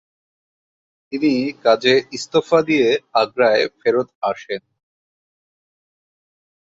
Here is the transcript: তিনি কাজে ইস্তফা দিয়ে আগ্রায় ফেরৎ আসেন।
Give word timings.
তিনি 1.13 1.31
কাজে 1.63 1.93
ইস্তফা 2.11 2.59
দিয়ে 2.61 2.87
আগ্রায় 3.13 3.63
ফেরৎ 3.79 4.07
আসেন। 4.21 4.61